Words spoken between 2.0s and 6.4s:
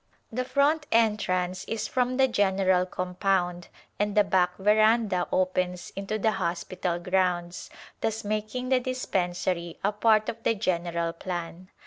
the general compound and the back veranda opens into the